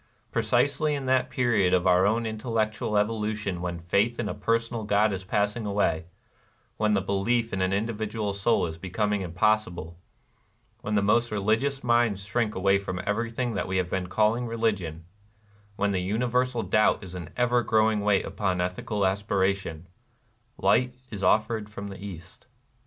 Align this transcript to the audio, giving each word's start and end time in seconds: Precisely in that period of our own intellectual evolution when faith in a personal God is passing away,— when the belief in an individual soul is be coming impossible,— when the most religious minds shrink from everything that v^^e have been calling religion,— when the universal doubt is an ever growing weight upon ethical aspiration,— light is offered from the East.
Precisely 0.31 0.95
in 0.95 1.05
that 1.05 1.29
period 1.29 1.75
of 1.75 1.85
our 1.85 2.07
own 2.07 2.25
intellectual 2.25 2.97
evolution 2.97 3.61
when 3.61 3.77
faith 3.77 4.17
in 4.19 4.27
a 4.27 4.33
personal 4.33 4.83
God 4.83 5.13
is 5.13 5.23
passing 5.23 5.63
away,— 5.67 6.05
when 6.77 6.95
the 6.95 7.01
belief 7.03 7.53
in 7.53 7.61
an 7.61 7.71
individual 7.71 8.33
soul 8.33 8.65
is 8.65 8.79
be 8.79 8.89
coming 8.89 9.21
impossible,— 9.21 9.99
when 10.81 10.95
the 10.95 11.03
most 11.03 11.29
religious 11.29 11.83
minds 11.83 12.25
shrink 12.25 12.55
from 12.81 12.99
everything 13.05 13.53
that 13.53 13.67
v^^e 13.67 13.77
have 13.77 13.91
been 13.91 14.07
calling 14.07 14.47
religion,— 14.47 15.05
when 15.75 15.91
the 15.91 16.01
universal 16.01 16.63
doubt 16.63 17.03
is 17.03 17.13
an 17.13 17.29
ever 17.37 17.61
growing 17.61 17.99
weight 17.99 18.25
upon 18.25 18.59
ethical 18.59 19.05
aspiration,— 19.05 19.87
light 20.67 20.95
is 21.11 21.21
offered 21.23 21.69
from 21.69 21.89
the 21.89 22.03
East. 22.03 22.47